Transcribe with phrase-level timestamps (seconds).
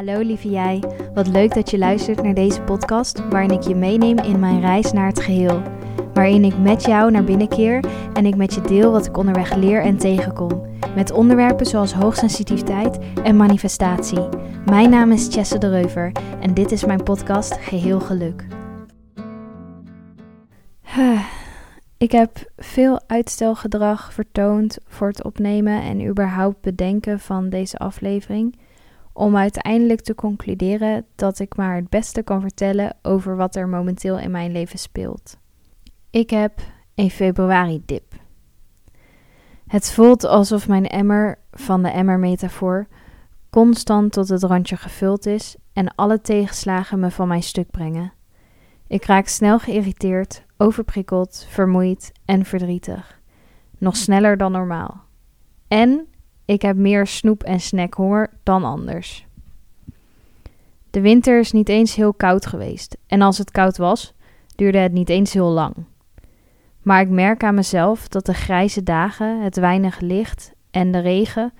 [0.00, 0.82] Hallo lieve jij,
[1.14, 4.92] wat leuk dat je luistert naar deze podcast waarin ik je meeneem in mijn reis
[4.92, 5.62] naar het geheel.
[6.14, 9.54] Waarin ik met jou naar binnen keer en ik met je deel wat ik onderweg
[9.54, 10.66] leer en tegenkom.
[10.94, 14.28] Met onderwerpen zoals hoogsensitiviteit en manifestatie.
[14.64, 18.46] Mijn naam is Chesse de Reuver en dit is mijn podcast Geheel Geluk.
[21.98, 28.54] Ik heb veel uitstelgedrag vertoond voor het opnemen en überhaupt bedenken van deze aflevering
[29.12, 34.18] om uiteindelijk te concluderen dat ik maar het beste kan vertellen over wat er momenteel
[34.18, 35.36] in mijn leven speelt.
[36.10, 36.60] Ik heb
[36.94, 38.14] een februari-dip.
[39.66, 42.86] Het voelt alsof mijn emmer van de emmer-metafoor
[43.50, 48.12] constant tot het randje gevuld is en alle tegenslagen me van mijn stuk brengen.
[48.86, 53.20] Ik raak snel geïrriteerd, overprikkeld, vermoeid en verdrietig.
[53.78, 55.04] Nog sneller dan normaal.
[55.68, 56.06] En
[56.50, 59.26] ik heb meer snoep- en snackhonger dan anders.
[60.90, 62.96] De winter is niet eens heel koud geweest.
[63.06, 64.14] En als het koud was,
[64.56, 65.74] duurde het niet eens heel lang.
[66.82, 71.52] Maar ik merk aan mezelf dat de grijze dagen, het weinig licht en de regen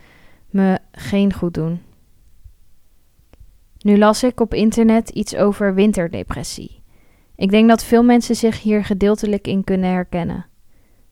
[0.48, 1.80] me geen goed doen.
[3.78, 6.82] Nu las ik op internet iets over winterdepressie.
[7.36, 10.46] Ik denk dat veel mensen zich hier gedeeltelijk in kunnen herkennen.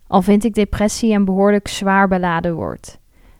[0.06, 2.98] Al vind ik depressie een behoorlijk zwaar beladen woord.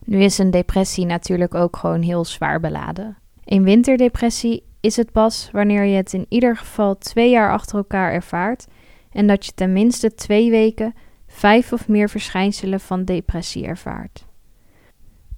[0.09, 3.17] Nu is een depressie natuurlijk ook gewoon heel zwaar beladen.
[3.45, 8.13] Een winterdepressie is het pas wanneer je het in ieder geval twee jaar achter elkaar
[8.13, 8.67] ervaart
[9.13, 10.95] en dat je tenminste twee weken
[11.27, 14.25] vijf of meer verschijnselen van depressie ervaart.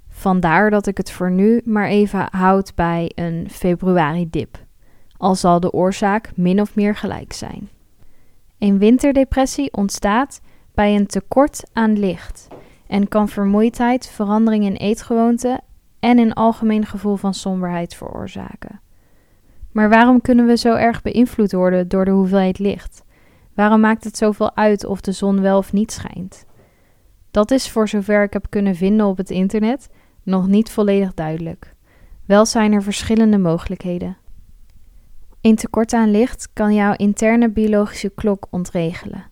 [0.09, 4.65] Vandaar dat ik het voor nu maar even houd bij een februari-dip,
[5.17, 7.69] al zal de oorzaak min of meer gelijk zijn.
[8.59, 10.41] Een winterdepressie ontstaat
[10.75, 12.49] bij een tekort aan licht
[12.91, 15.61] en kan vermoeidheid, verandering in eetgewoonten
[16.01, 18.81] en een algemeen gevoel van somberheid veroorzaken.
[19.73, 23.05] Maar waarom kunnen we zo erg beïnvloed worden door de hoeveelheid licht?
[23.55, 26.47] Waarom maakt het zoveel uit of de zon wel of niet schijnt?
[27.31, 29.89] Dat is voor zover ik heb kunnen vinden op het internet
[30.23, 31.75] nog niet volledig duidelijk.
[32.27, 34.17] Wel zijn er verschillende mogelijkheden.
[35.41, 39.30] Een tekort aan licht kan jouw interne biologische klok ontregelen.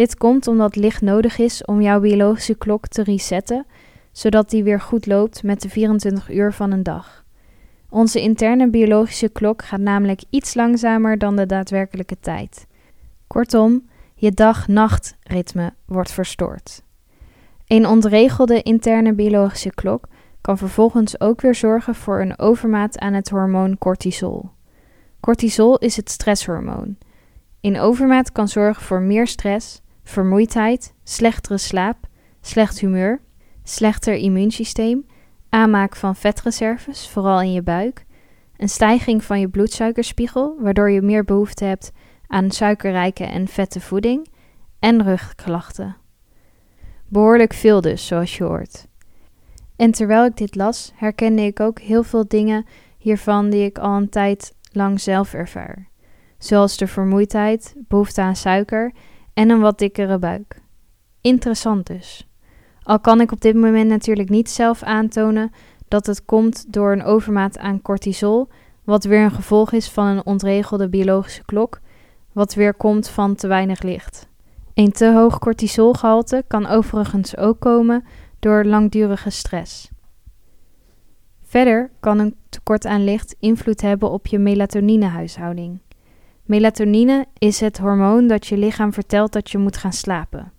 [0.00, 3.66] Dit komt omdat licht nodig is om jouw biologische klok te resetten,
[4.12, 7.24] zodat die weer goed loopt met de 24 uur van een dag.
[7.88, 12.66] Onze interne biologische klok gaat namelijk iets langzamer dan de daadwerkelijke tijd.
[13.26, 16.82] Kortom, je dag-nacht-ritme wordt verstoord.
[17.66, 20.04] Een ontregelde interne biologische klok
[20.40, 24.50] kan vervolgens ook weer zorgen voor een overmaat aan het hormoon cortisol.
[25.20, 26.96] Cortisol is het stresshormoon.
[27.60, 31.96] In overmaat kan zorgen voor meer stress, vermoeidheid, slechtere slaap,
[32.40, 33.20] slecht humeur,
[33.62, 35.06] slechter immuunsysteem,
[35.48, 38.04] aanmaak van vetreserves, vooral in je buik,
[38.56, 41.92] een stijging van je bloedsuikerspiegel, waardoor je meer behoefte hebt
[42.26, 44.28] aan suikerrijke en vette voeding,
[44.78, 45.96] en rugklachten.
[47.08, 48.86] Behoorlijk veel dus, zoals je hoort.
[49.76, 52.66] En terwijl ik dit las, herkende ik ook heel veel dingen
[52.98, 55.88] hiervan die ik al een tijd lang zelf ervaar.
[56.38, 58.92] Zoals de vermoeidheid, behoefte aan suiker
[59.34, 60.60] en een wat dikkere buik.
[61.20, 62.28] Interessant dus.
[62.82, 65.52] Al kan ik op dit moment natuurlijk niet zelf aantonen
[65.88, 68.48] dat het komt door een overmaat aan cortisol,
[68.84, 71.80] wat weer een gevolg is van een ontregelde biologische klok,
[72.32, 74.28] wat weer komt van te weinig licht.
[74.74, 78.04] Een te hoog cortisolgehalte kan overigens ook komen
[78.38, 79.90] door langdurige stress.
[81.42, 85.80] Verder kan een tekort aan licht invloed hebben op je melatoninehuishouding.
[86.50, 90.52] Melatonine is het hormoon dat je lichaam vertelt dat je moet gaan slapen.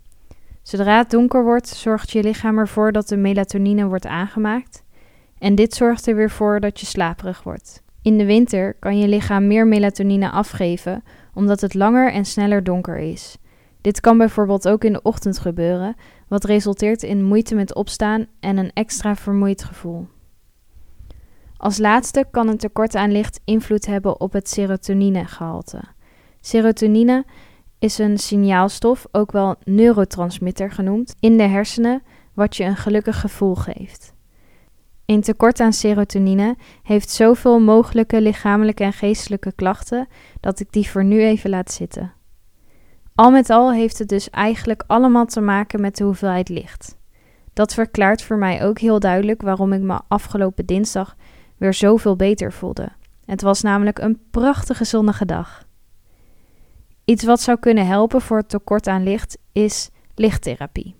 [0.62, 4.84] Zodra het donker wordt, zorgt je lichaam ervoor dat de melatonine wordt aangemaakt.
[5.38, 7.82] En dit zorgt er weer voor dat je slaperig wordt.
[8.02, 11.02] In de winter kan je lichaam meer melatonine afgeven
[11.34, 13.36] omdat het langer en sneller donker is.
[13.80, 15.96] Dit kan bijvoorbeeld ook in de ochtend gebeuren,
[16.28, 20.06] wat resulteert in moeite met opstaan en een extra vermoeid gevoel.
[21.62, 25.80] Als laatste kan een tekort aan licht invloed hebben op het serotoninegehalte.
[26.40, 27.24] Serotonine
[27.78, 32.02] is een signaalstof, ook wel neurotransmitter genoemd, in de hersenen,
[32.34, 34.14] wat je een gelukkig gevoel geeft.
[35.06, 40.08] Een tekort aan serotonine heeft zoveel mogelijke lichamelijke en geestelijke klachten
[40.40, 42.12] dat ik die voor nu even laat zitten.
[43.14, 46.96] Al met al heeft het dus eigenlijk allemaal te maken met de hoeveelheid licht.
[47.52, 51.16] Dat verklaart voor mij ook heel duidelijk waarom ik me afgelopen dinsdag
[51.62, 52.88] weer zoveel beter voelde.
[53.24, 55.66] Het was namelijk een prachtige zonnige dag.
[57.04, 60.94] Iets wat zou kunnen helpen voor het tekort aan licht is lichttherapie.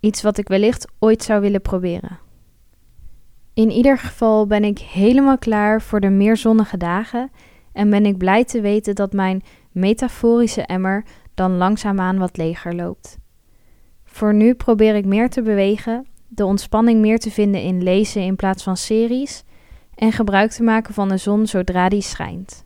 [0.00, 2.18] Iets wat ik wellicht ooit zou willen proberen.
[3.54, 7.30] In ieder geval ben ik helemaal klaar voor de meer zonnige dagen
[7.72, 13.18] en ben ik blij te weten dat mijn metaforische emmer dan langzaamaan wat leger loopt.
[14.04, 18.36] Voor nu probeer ik meer te bewegen, de ontspanning meer te vinden in lezen in
[18.36, 19.44] plaats van series
[19.96, 22.64] en gebruik te maken van de zon zodra die schijnt.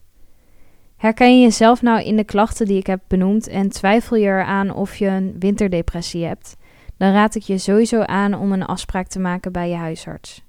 [0.96, 4.74] Herken je jezelf nou in de klachten die ik heb benoemd en twijfel je eraan
[4.74, 6.56] of je een winterdepressie hebt?
[6.96, 10.42] Dan raad ik je sowieso aan om een afspraak te maken bij je huisarts.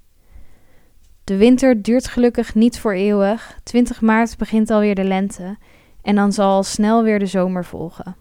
[1.24, 3.60] De winter duurt gelukkig niet voor eeuwig.
[3.64, 5.58] 20 maart begint alweer de lente
[6.02, 8.16] en dan zal snel weer de zomer volgen.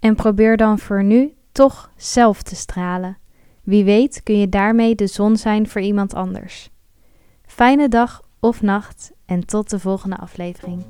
[0.00, 3.18] En probeer dan voor nu toch zelf te stralen.
[3.62, 6.70] Wie weet kun je daarmee de zon zijn voor iemand anders.
[7.56, 10.84] Fijne dag of nacht en tot de volgende aflevering.